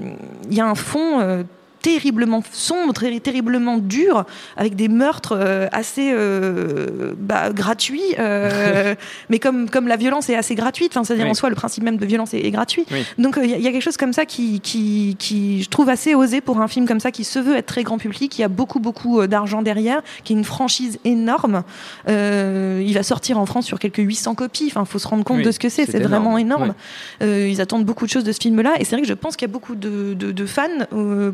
il 0.50 0.54
y 0.54 0.60
a 0.60 0.66
un 0.66 0.75
fond 0.75 1.44
terriblement 1.86 2.42
sombre, 2.50 2.92
très, 2.92 3.20
terriblement 3.20 3.78
dur, 3.78 4.24
avec 4.56 4.74
des 4.74 4.88
meurtres 4.88 5.38
euh, 5.38 5.68
assez 5.70 6.10
euh, 6.12 7.14
bah, 7.16 7.52
gratuits. 7.52 8.02
Euh, 8.18 8.96
mais 9.30 9.38
comme, 9.38 9.70
comme 9.70 9.86
la 9.86 9.94
violence 9.94 10.28
est 10.28 10.34
assez 10.34 10.56
gratuite, 10.56 10.94
c'est-à-dire 10.94 11.26
oui. 11.26 11.30
en 11.30 11.34
soi, 11.34 11.48
le 11.48 11.54
principe 11.54 11.84
même 11.84 11.96
de 11.96 12.04
violence 12.04 12.34
est, 12.34 12.40
est 12.40 12.50
gratuit. 12.50 12.86
Oui. 12.90 13.04
Donc 13.18 13.38
il 13.40 13.50
y, 13.50 13.62
y, 13.62 13.68
a 13.68 13.70
quelque 13.70 13.84
chose 13.84 13.96
comme 13.96 14.12
ça 14.12 14.26
qui, 14.26 14.58
qui, 14.58 15.14
qui, 15.16 15.62
je 15.62 15.68
trouve, 15.68 15.88
assez 15.88 16.16
osé 16.16 16.40
pour 16.40 16.60
un 16.60 16.66
film 16.66 16.88
comme 16.88 16.98
ça, 16.98 17.12
qui 17.12 17.22
se 17.22 17.38
veut 17.38 17.54
être 17.54 17.66
très 17.66 17.84
grand 17.84 17.98
public, 17.98 18.32
qui 18.32 18.42
a 18.42 18.48
beaucoup, 18.48 18.80
beaucoup 18.80 19.24
d'argent 19.28 19.62
derrière, 19.62 20.02
qui 20.24 20.32
est 20.32 20.36
une 20.36 20.44
franchise 20.44 20.98
énorme. 21.04 21.62
il 22.08 22.94
va 22.94 23.02
sortir 23.04 23.38
en 23.38 23.46
France 23.46 23.64
sur 23.64 23.78
quelques 23.78 23.98
800 23.98 24.34
copies. 24.34 24.66
Enfin, 24.66 24.82
il 24.84 24.90
faut 24.90 24.98
se 24.98 25.06
rendre 25.06 25.22
compte 25.22 25.38
oui, 25.38 25.44
de 25.44 25.52
ce 25.52 25.60
que 25.60 25.68
c'est. 25.68 25.86
C'est 25.88 26.00
vraiment 26.00 26.36
énorme. 26.36 26.74
Ouais. 27.20 27.52
ils 27.52 27.60
attendent 27.60 27.84
beaucoup 27.84 28.06
de 28.06 28.10
choses 28.10 28.24
de 28.24 28.32
ce 28.32 28.40
film-là. 28.40 28.74
Et 28.80 28.84
c'est 28.84 28.96
vrai 28.96 29.02
que 29.02 29.08
je 29.08 29.14
pense 29.14 29.36
qu'il 29.36 29.46
y 29.46 29.50
a 29.50 29.52
beaucoup 29.52 29.76
de, 29.76 30.14
de, 30.14 30.32
de 30.32 30.46
fans 30.46 30.66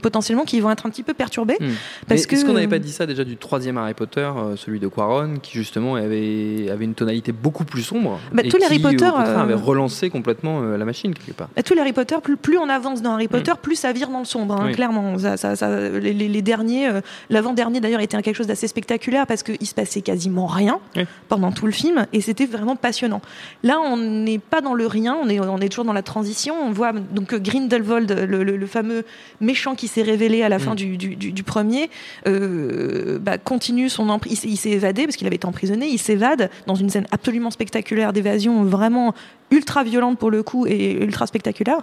potentiellement 0.02 0.41
qui 0.44 0.60
vont 0.60 0.70
être 0.70 0.86
un 0.86 0.90
petit 0.90 1.02
peu 1.02 1.14
perturbés. 1.14 1.56
Mmh. 1.60 1.68
Parce 2.08 2.26
que... 2.26 2.34
Est-ce 2.34 2.44
qu'on 2.44 2.52
n'avait 2.52 2.68
pas 2.68 2.78
dit 2.78 2.92
ça 2.92 3.06
déjà 3.06 3.24
du 3.24 3.36
troisième 3.36 3.78
Harry 3.78 3.94
Potter, 3.94 4.20
euh, 4.20 4.56
celui 4.56 4.80
de 4.80 4.88
Quaron, 4.88 5.36
qui 5.42 5.52
justement 5.52 5.96
avait, 5.96 6.68
avait 6.70 6.84
une 6.84 6.94
tonalité 6.94 7.32
beaucoup 7.32 7.64
plus 7.64 7.82
sombre 7.82 8.18
bah, 8.32 8.42
et 8.44 8.48
tous 8.48 8.56
les 8.56 8.64
Harry 8.64 8.78
Potter 8.78 9.04
euh... 9.04 9.38
avait 9.38 9.54
relancé 9.54 10.10
complètement 10.10 10.60
la 10.62 10.84
machine 10.84 11.14
quelque 11.14 11.36
part. 11.36 11.48
Bah, 11.54 11.62
tous 11.62 11.74
les 11.74 11.80
Harry 11.80 11.92
Potter, 11.92 12.16
plus, 12.22 12.36
plus 12.36 12.58
on 12.58 12.68
avance 12.68 13.02
dans 13.02 13.14
Harry 13.14 13.28
Potter, 13.28 13.52
mmh. 13.52 13.62
plus 13.62 13.76
ça 13.76 13.92
vire 13.92 14.08
dans 14.08 14.20
le 14.20 14.24
sombre, 14.24 14.54
hein, 14.54 14.64
oui. 14.66 14.72
clairement. 14.72 15.18
Ça, 15.18 15.36
ça, 15.36 15.56
ça, 15.56 15.90
les, 15.90 16.12
les, 16.12 16.28
les, 16.28 16.42
derniers, 16.42 16.88
euh, 16.88 17.00
l'avant-dernier 17.30 17.80
d'ailleurs 17.80 18.00
était 18.00 18.20
quelque 18.22 18.36
chose 18.36 18.46
d'assez 18.46 18.68
spectaculaire 18.68 19.26
parce 19.26 19.42
qu'il 19.42 19.66
se 19.66 19.74
passait 19.74 20.02
quasiment 20.02 20.46
rien 20.46 20.78
oui. 20.96 21.04
pendant 21.28 21.52
tout 21.52 21.66
le 21.66 21.72
film 21.72 22.06
et 22.12 22.20
c'était 22.20 22.46
vraiment 22.46 22.76
passionnant. 22.76 23.20
Là, 23.62 23.78
on 23.80 23.96
n'est 23.96 24.38
pas 24.38 24.60
dans 24.60 24.74
le 24.74 24.86
rien, 24.86 25.16
on 25.22 25.28
est, 25.28 25.40
on 25.40 25.58
est 25.58 25.68
toujours 25.68 25.84
dans 25.84 25.92
la 25.92 26.02
transition. 26.02 26.54
On 26.62 26.72
voit 26.72 26.92
donc 26.92 27.34
Grindelwald, 27.34 28.26
le, 28.28 28.42
le, 28.44 28.56
le 28.56 28.66
fameux 28.66 29.04
méchant 29.40 29.74
qui 29.74 29.88
s'est 29.88 30.02
révélé 30.02 30.31
à 30.40 30.48
la 30.48 30.58
fin 30.58 30.74
du, 30.74 30.96
du, 30.96 31.16
du, 31.16 31.32
du 31.32 31.42
premier, 31.42 31.90
euh, 32.26 33.18
bah, 33.18 33.38
continue 33.38 33.88
son 33.88 34.08
emprise. 34.08 34.44
Il 34.44 34.56
s'est 34.56 34.70
évadé 34.70 35.04
parce 35.04 35.16
qu'il 35.16 35.26
avait 35.26 35.36
été 35.36 35.46
emprisonné. 35.46 35.86
Il 35.88 35.98
s'évade 35.98 36.50
dans 36.66 36.74
une 36.74 36.88
scène 36.88 37.06
absolument 37.10 37.50
spectaculaire 37.50 38.12
d'évasion, 38.12 38.64
vraiment 38.64 39.14
ultra 39.50 39.84
violente 39.84 40.18
pour 40.18 40.30
le 40.30 40.42
coup 40.42 40.66
et 40.66 40.92
ultra 40.92 41.26
spectaculaire. 41.26 41.82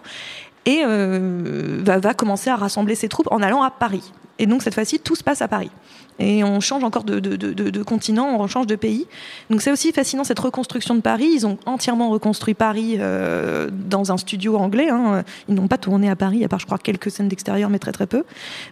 Et 0.66 0.82
euh, 0.86 1.82
va 1.84 2.14
commencer 2.14 2.50
à 2.50 2.56
rassembler 2.56 2.96
ses 2.96 3.10
troupes 3.10 3.28
en 3.32 3.42
allant 3.42 3.62
à 3.62 3.72
Paris. 3.72 4.12
Et 4.40 4.48
donc 4.48 4.64
cette 4.64 4.74
fois-ci, 4.74 5.00
tout 5.00 5.16
se 5.16 5.24
passe 5.24 5.42
à 5.42 5.48
Paris 5.48 5.72
et 6.20 6.44
on 6.44 6.60
change 6.60 6.84
encore 6.84 7.04
de, 7.04 7.20
de, 7.20 7.36
de, 7.36 7.54
de, 7.54 7.84
continent, 7.84 8.38
on 8.40 8.48
change 8.48 8.68
de 8.68 8.76
pays. 8.76 9.08
Donc 9.50 9.62
c'est 9.62 9.72
aussi 9.72 9.92
fascinant 9.94 10.24
cette 10.24 10.40
reconstruction 10.40 10.96
de 10.96 11.00
Paris. 11.00 11.30
Ils 11.34 11.48
ont 11.48 11.58
entièrement 11.66 12.10
reconstruit 12.10 12.54
Paris 12.54 12.98
euh, 13.00 13.70
dans 13.72 14.12
un 14.12 14.18
studio 14.18 14.58
anglais. 14.58 14.90
Hein. 14.90 15.24
Ils 15.48 15.56
n'ont 15.56 15.68
pas 15.68 15.78
tourné 15.78 16.10
à 16.10 16.16
Paris, 16.18 16.44
à 16.44 16.50
part 16.50 16.60
je 16.60 16.66
crois 16.66 16.78
quelques 16.78 17.10
scènes 17.10 17.30
d'extérieur, 17.30 17.70
mais 17.70 17.80
très 17.80 17.94
très 17.94 18.06
peu. 18.06 18.24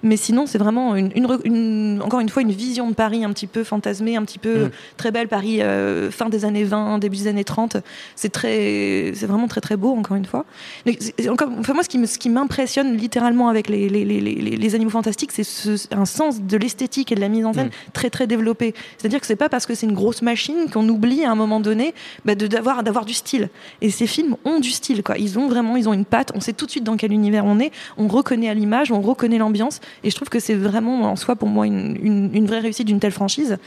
Mais 0.04 0.18
sinon 0.18 0.46
c'est 0.46 0.58
vraiment 0.58 0.96
une, 0.96 1.12
une, 1.16 1.28
une, 1.46 2.02
encore 2.04 2.20
une 2.20 2.30
fois 2.30 2.42
une 2.42 2.52
vision 2.52 2.90
de 2.90 2.96
Paris 2.96 3.24
un 3.24 3.32
petit 3.32 3.48
peu 3.48 3.64
fantasmée, 3.64 4.18
un 4.18 4.26
petit 4.26 4.40
peu 4.40 4.66
mmh. 4.66 4.72
très 4.98 5.12
belle. 5.12 5.30
Paris 5.30 5.62
euh, 5.62 6.12
fin 6.12 6.28
des 6.30 6.44
années 6.44 6.66
20, 6.66 7.00
début 7.00 7.18
des 7.18 7.28
années 7.28 7.46
30. 7.46 7.78
C'est 8.16 8.32
très, 8.32 9.14
c'est 9.16 9.26
vraiment 9.26 9.48
très 9.48 9.62
très 9.62 9.78
beau 9.78 9.96
encore 9.96 10.18
une 10.18 10.26
fois. 10.26 10.46
Donc, 10.86 10.98
encore, 11.30 11.50
enfin 11.60 11.74
moi 11.74 11.84
ce 11.84 11.90
qui, 12.18 12.28
m'impressionne 12.28 12.98
littéralement 12.98 13.48
avec 13.48 13.70
les, 13.70 13.88
les, 13.88 14.04
les, 14.04 14.20
les, 14.20 14.36
les 14.36 14.76
animaux 14.76 14.92
fantastiques, 14.92 15.32
c'est 15.32 15.46
ce, 15.58 15.88
un 15.96 16.06
sens 16.06 16.42
de 16.42 16.58
l'esthétique 16.58 17.12
et 17.12 17.16
de 17.16 17.22
la 17.22 17.30
mise 17.30 17.46
en 17.46 17.54
scène 17.54 17.68
mmh. 17.68 17.92
très 17.94 18.10
très 18.10 18.28
développée. 18.28 18.74
C'est-à-dire 18.98 19.20
que 19.20 19.26
c'est 19.26 19.36
pas 19.36 19.50
parce 19.50 19.66
que 19.66 19.76
c'est 19.76 19.86
une 19.86 19.96
grosse 19.96 20.22
machine 20.22 20.70
qu'on 20.72 20.88
oublie 20.88 21.24
à 21.24 21.32
un 21.32 21.36
moment 21.36 21.60
donné 21.60 21.94
bah, 22.26 22.36
d'avoir 22.36 22.84
d'avoir 22.84 23.06
du 23.06 23.14
style. 23.14 23.50
Et 23.82 23.90
ces 23.90 24.08
films 24.08 24.36
ont 24.46 24.60
du 24.60 24.72
style 24.72 25.04
quoi. 25.04 25.18
Ils 25.18 25.40
ont 25.40 25.48
vraiment 25.48 25.76
ils 25.76 25.90
ont 25.90 25.94
une 25.94 26.06
patte. 26.06 26.32
On 26.36 26.40
sait 26.42 26.54
tout 26.54 26.66
de 26.66 26.72
suite 26.72 26.84
dans 26.84 26.98
quel 26.98 27.12
univers 27.12 27.46
on 27.46 27.60
est. 27.60 27.72
On 27.98 28.08
reconnaît 28.08 28.50
à 28.50 28.54
l'image, 28.54 28.92
on 28.92 29.02
reconnaît 29.02 29.38
l'ambiance. 29.38 29.80
Et 30.04 30.10
je 30.10 30.16
trouve 30.16 30.30
que 30.30 30.40
c'est 30.40 30.56
vraiment 30.56 31.02
en 31.02 31.16
soi 31.16 31.36
pour 31.36 31.50
moi 31.50 31.66
une, 31.66 31.98
une, 32.02 32.30
une 32.34 32.46
vraie 32.46 32.60
réussite 32.60 32.88
d'une 32.88 33.00
telle 33.00 33.12
franchise. 33.12 33.58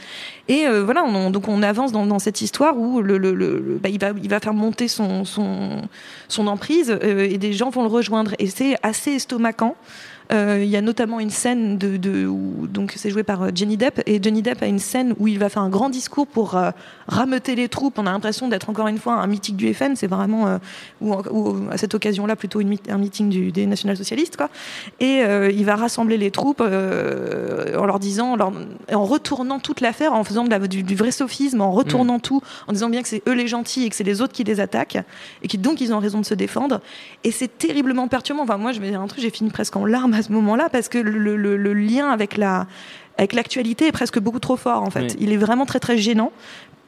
Et 0.47 0.65
euh, 0.67 0.83
voilà, 0.83 1.03
on, 1.03 1.29
donc 1.29 1.47
on 1.47 1.61
avance 1.63 1.91
dans, 1.91 2.05
dans 2.05 2.19
cette 2.19 2.41
histoire 2.41 2.77
où 2.77 3.01
le, 3.01 3.17
le, 3.17 3.33
le 3.33 3.79
bah, 3.81 3.89
il 3.89 3.99
va 3.99 4.11
il 4.21 4.29
va 4.29 4.39
faire 4.39 4.53
monter 4.53 4.87
son 4.87 5.25
son, 5.25 5.81
son 6.27 6.47
emprise 6.47 6.97
euh, 7.03 7.27
et 7.29 7.37
des 7.37 7.53
gens 7.53 7.69
vont 7.69 7.83
le 7.83 7.89
rejoindre. 7.89 8.31
Et 8.39 8.47
c'est 8.47 8.75
assez 8.83 9.11
estomacant. 9.11 9.75
Il 10.31 10.65
y 10.65 10.77
a 10.77 10.81
notamment 10.81 11.19
une 11.19 11.29
scène 11.29 11.77
de, 11.77 11.97
de 11.97 12.25
où, 12.25 12.67
donc 12.67 12.93
c'est 12.95 13.09
joué 13.09 13.23
par 13.23 13.53
Johnny 13.55 13.77
Depp 13.77 14.01
et 14.05 14.21
Johnny 14.21 14.41
Depp 14.41 14.61
a 14.63 14.65
une 14.65 14.79
scène 14.79 15.13
où 15.19 15.27
il 15.27 15.39
va 15.39 15.49
faire 15.49 15.61
un 15.61 15.69
grand 15.69 15.89
discours 15.89 16.27
pour 16.27 16.57
rameuter 17.07 17.55
les 17.55 17.67
troupes. 17.67 17.99
On 17.99 18.05
a 18.05 18.11
l'impression 18.11 18.47
d'être 18.47 18.69
encore 18.69 18.87
une 18.87 18.97
fois 18.97 19.15
un 19.15 19.27
mythique 19.27 19.57
du 19.57 19.73
FN. 19.73 19.95
C'est 19.95 20.07
vraiment 20.07 20.59
ou, 21.01 21.13
à 21.69 21.77
cette 21.77 21.95
occasion-là 21.95 22.35
plutôt 22.35 22.61
une, 22.61 22.77
un 22.89 22.97
meeting 22.97 23.29
du, 23.29 23.51
des 23.51 23.65
national-socialistes 23.65 24.37
quoi. 24.37 24.49
Et 24.99 25.21
il 25.53 25.65
va 25.65 25.75
rassembler 25.75 26.17
les 26.17 26.31
troupes 26.31 26.61
en 26.61 27.85
leur 27.85 27.99
disant, 27.99 28.37
en, 28.39 29.05
retournant 29.05 29.59
toute 29.59 29.81
l'affaire, 29.81 30.13
en 30.13 30.23
faisant 30.23 30.43
de 30.43 30.49
la, 30.49 30.59
du, 30.59 30.95
vrai 30.95 31.11
sophisme, 31.11 31.61
en 31.61 31.71
retournant 31.71 32.17
mm. 32.17 32.21
tout, 32.21 32.41
en 32.67 32.73
disant 32.73 32.89
bien 32.89 33.01
que 33.01 33.07
c'est 33.07 33.21
eux 33.27 33.33
les 33.33 33.47
gentils 33.47 33.85
et 33.85 33.89
que 33.89 33.95
c'est 33.95 34.03
les 34.03 34.21
autres 34.21 34.33
qui 34.33 34.43
les 34.43 34.59
attaquent 34.59 34.99
et 35.41 35.47
qui 35.47 35.57
donc 35.57 35.81
ils 35.81 35.93
ont 35.93 35.99
raison 35.99 36.19
de 36.19 36.25
se 36.25 36.33
défendre. 36.33 36.81
Et 37.23 37.31
c'est 37.31 37.57
terriblement 37.57 38.07
perturbant. 38.07 38.43
Enfin, 38.43 38.57
moi, 38.57 38.71
je 38.71 38.79
vais 38.79 38.89
dire 38.89 39.01
un 39.01 39.07
truc, 39.07 39.21
j'ai 39.21 39.29
fini 39.29 39.49
presque 39.49 39.75
en 39.75 39.85
larmes 39.85 40.13
à 40.21 40.23
ce 40.23 40.31
moment-là 40.31 40.69
parce 40.69 40.89
que 40.89 40.97
le, 40.97 41.73
lien 41.73 42.09
avec 42.09 42.37
la 42.37 42.67
avec 43.17 43.33
l'actualité 43.33 43.87
est 43.87 43.91
presque 43.91 44.19
beaucoup 44.19 44.39
trop 44.39 44.55
fort 44.55 44.81
en 44.81 44.89
fait. 44.89 45.15
Il 45.19 45.31
est 45.31 45.37
vraiment 45.37 45.65
très 45.65 45.79
très 45.79 45.97
gênant 45.97 46.31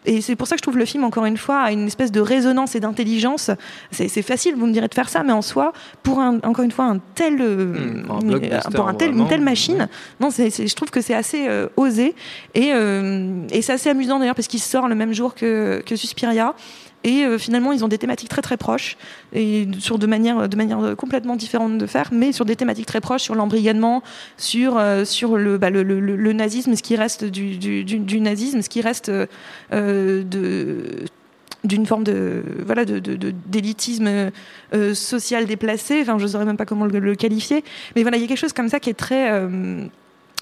et 0.05 0.21
c'est 0.21 0.35
pour 0.35 0.47
ça 0.47 0.55
que 0.55 0.59
je 0.59 0.63
trouve 0.63 0.77
le 0.77 0.85
film, 0.85 1.03
encore 1.03 1.25
une 1.25 1.37
fois, 1.37 1.59
a 1.61 1.71
une 1.71 1.87
espèce 1.87 2.11
de 2.11 2.19
résonance 2.19 2.75
et 2.75 2.79
d'intelligence. 2.79 3.51
C'est 3.91 4.21
facile, 4.21 4.55
vous 4.55 4.65
me 4.65 4.73
direz, 4.73 4.87
de 4.87 4.93
faire 4.93 5.09
ça, 5.09 5.23
mais 5.23 5.31
en 5.31 5.41
soi, 5.41 5.73
pour 6.01 6.19
un, 6.19 6.39
encore 6.43 6.65
une 6.65 6.71
fois 6.71 6.85
un 6.85 6.99
tel, 7.15 7.41
euh, 7.41 8.01
hmm, 8.01 8.73
pour 8.75 8.87
un 8.87 8.93
tel, 8.93 9.11
une 9.11 9.27
telle 9.27 9.41
machine, 9.41 9.87
non, 10.19 10.29
je 10.29 10.75
trouve 10.75 10.89
que 10.89 11.01
c'est 11.01 11.13
assez 11.13 11.47
euh, 11.47 11.67
osé 11.77 12.15
et, 12.53 12.71
euh, 12.73 13.47
et 13.51 13.61
c'est 13.61 13.73
assez 13.73 13.89
amusant 13.89 14.19
d'ailleurs 14.19 14.35
parce 14.35 14.47
qu'il 14.47 14.59
sort 14.59 14.87
le 14.87 14.95
même 14.95 15.13
jour 15.13 15.35
que, 15.35 15.81
que 15.85 15.95
Suspiria. 15.95 16.53
Et 17.03 17.25
euh, 17.25 17.37
finalement, 17.37 17.71
ils 17.71 17.83
ont 17.83 17.87
des 17.87 17.97
thématiques 17.97 18.29
très 18.29 18.41
très 18.41 18.57
proches, 18.57 18.97
et 19.33 19.67
sur 19.79 19.99
de 19.99 20.07
manière, 20.07 20.47
de 20.47 20.55
manière 20.55 20.95
complètement 20.95 21.35
différente 21.35 21.77
de 21.77 21.85
faire, 21.85 22.09
mais 22.11 22.31
sur 22.31 22.45
des 22.45 22.55
thématiques 22.55 22.85
très 22.85 23.01
proches, 23.01 23.23
sur 23.23 23.35
l'embrigadement, 23.35 24.03
sur, 24.37 24.77
euh, 24.77 25.05
sur 25.05 25.37
le, 25.37 25.57
bah, 25.57 25.69
le, 25.69 25.83
le, 25.83 25.99
le, 25.99 26.33
nazisme, 26.33 26.75
ce 26.75 26.83
qui 26.83 26.95
reste 26.95 27.25
du, 27.25 27.57
du, 27.57 28.21
nazisme, 28.21 28.61
ce 28.61 28.69
qui 28.69 28.81
reste 28.81 29.09
euh, 29.09 30.23
de 30.23 31.05
d'une 31.63 31.85
forme 31.85 32.03
de 32.03 32.43
voilà 32.65 32.83
de, 32.83 32.99
d'élitisme 32.99 34.31
social 34.93 35.45
déplacé. 35.45 36.01
Enfin 36.01 36.17
je 36.17 36.23
ne 36.23 36.27
saurais 36.27 36.43
même 36.43 36.57
pas 36.57 36.65
comment 36.65 36.85
le, 36.85 37.15
qualifier. 37.15 37.63
Mais 37.95 38.01
voilà 38.01 38.17
il 38.17 38.21
y 38.21 38.25
a 38.25 38.27
quelque 38.27 38.37
chose 38.37 38.51
comme 38.51 38.67
ça 38.67 38.81
qui 38.81 38.89
est 38.89 38.95
très 38.95 39.29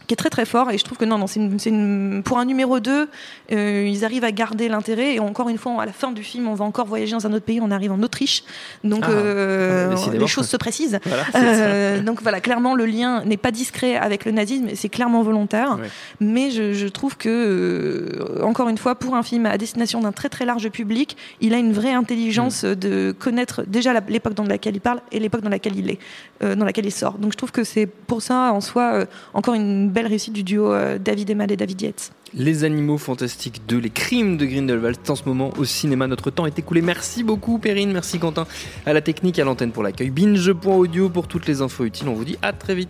qui 0.08 0.13
est 0.13 0.17
très 0.17 0.29
très 0.29 0.46
fort. 0.46 0.72
Et 0.72 0.77
je 0.77 0.84
trouve 0.84 0.98
que 0.98 1.05
non 1.05 1.17
non 1.17 1.27
c'est 1.27 1.39
une, 1.39 2.22
pour 2.24 2.38
un 2.38 2.46
numéro 2.46 2.79
2 2.79 3.10
euh, 3.51 3.88
ils 3.88 4.05
arrivent 4.05 4.24
à 4.24 4.31
garder 4.31 4.70
l'intérêt. 4.70 5.15
Et 5.15 5.20
encore 5.20 5.50
une 5.50 5.58
fois 5.58 5.81
à 5.81 5.86
la 5.86 5.93
fin 5.93 6.12
du 6.12 6.24
film 6.24 6.48
on 6.48 6.53
va 6.53 6.65
encore 6.65 6.86
voyager 6.86 7.13
dans 7.13 7.27
un 7.27 7.34
autre 7.34 7.46
pays. 7.46 7.60
On 7.62 7.72
arrive 7.72 7.91
en 7.91 8.01
Autriche. 8.01 8.43
Donc 8.84 9.03
ah, 9.03 9.12
euh, 9.12 9.96
les 10.13 10.27
choses 10.27 10.48
se 10.48 10.58
précisent. 10.58 11.00
Euh, 11.36 12.01
donc 12.03 12.22
voilà 12.22 12.41
clairement 12.41 12.75
le 12.75 12.86
lien 12.86 13.24
n'est 13.25 13.38
pas 13.38 13.51
discret 13.51 13.96
avec 13.96 14.25
le 14.25 14.31
nazisme 14.31 14.70
c'est 14.75 14.89
clairement 14.89 15.22
volontaire. 15.24 15.77
Mais 16.20 16.51
je, 16.51 16.74
je, 16.74 16.88
trouve 16.88 17.15
que 17.15 18.41
encore 18.43 18.70
une 18.70 18.77
fois 18.77 18.96
pour 18.96 19.15
un 19.15 19.24
film 19.24 19.46
à 19.46 19.58
destination 19.58 20.01
d'un 20.01 20.12
très 20.12 20.29
très 20.29 20.46
large 20.46 20.70
public 20.70 21.15
il 21.39 21.53
a 21.53 21.58
une 21.58 21.74
vraie 21.74 21.93
intelligence 21.93 22.63
mm. 22.63 22.75
de 22.75 23.15
connaître 23.17 23.63
déjà 23.65 23.93
l'époque 24.08 24.34
dans 24.34 24.43
laquelle 24.43 24.75
il 24.75 24.81
parle 24.81 25.01
et 25.12 25.20
l'époque 25.20 25.41
dans 25.41 25.50
laquelle 25.50 25.77
il 25.77 25.89
est 25.89 26.00
dans 26.41 26.65
laquelle 26.65 26.86
il 26.86 26.91
sort. 26.91 27.13
Donc 27.13 27.31
je 27.34 27.38
trouve 27.38 27.51
que 27.51 27.63
c'est 27.63 27.86
pour 27.86 28.22
ça 28.22 28.51
en 28.51 28.62
soi 28.62 29.05
encore 29.34 29.53
une 29.53 29.89
belle 29.89 30.00
réussite 30.08 30.34
du 30.34 30.43
duo 30.43 30.74
euh, 30.74 30.98
David 30.98 31.29
Emal 31.29 31.51
et 31.51 31.58
David 31.58 31.81
Yates. 31.81 32.12
Les 32.34 32.63
animaux 32.63 32.98
fantastiques 32.98 33.62
2, 33.67 33.77
les 33.77 33.89
crimes 33.89 34.38
de 34.38 34.46
Grindelwald, 34.46 34.98
en 35.08 35.15
ce 35.15 35.24
moment 35.25 35.51
au 35.58 35.65
cinéma. 35.65 36.08
Notre 36.08 36.31
temps 36.31 36.46
est 36.46 36.58
écoulé. 36.58 36.81
Merci 36.81 37.24
beaucoup 37.24 37.58
Perrine, 37.58 37.91
merci 37.91 38.20
Quentin 38.20 38.46
à 38.86 38.93
la 38.93 39.01
technique, 39.01 39.39
à 39.39 39.43
l'antenne 39.43 39.72
pour 39.72 39.84
l'accueil. 39.84 40.10
Binge.audio 40.10 41.10
pour 41.10 41.27
toutes 41.27 41.48
les 41.48 41.62
infos 41.62 41.86
utiles. 41.86 42.08
On 42.08 42.13
vous 42.13 42.25
dit 42.25 42.38
à 42.41 42.53
très 42.53 42.75
vite. 42.75 42.89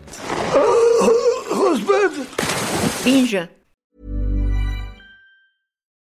Binge. 3.06 3.48